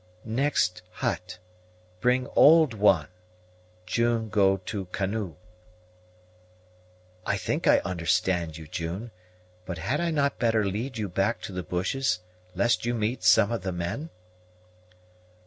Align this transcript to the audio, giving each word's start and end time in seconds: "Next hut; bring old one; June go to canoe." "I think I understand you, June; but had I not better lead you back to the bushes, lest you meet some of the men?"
"Next 0.25 0.81
hut; 0.93 1.37
bring 1.99 2.25
old 2.35 2.73
one; 2.73 3.07
June 3.85 4.29
go 4.29 4.57
to 4.57 4.85
canoe." 4.85 5.35
"I 7.23 7.37
think 7.37 7.67
I 7.67 7.77
understand 7.85 8.57
you, 8.57 8.67
June; 8.67 9.11
but 9.63 9.77
had 9.77 10.01
I 10.01 10.09
not 10.09 10.39
better 10.39 10.65
lead 10.65 10.97
you 10.97 11.07
back 11.07 11.39
to 11.41 11.51
the 11.51 11.61
bushes, 11.61 12.21
lest 12.55 12.83
you 12.83 12.95
meet 12.95 13.23
some 13.23 13.51
of 13.51 13.61
the 13.61 13.71
men?" 13.71 14.09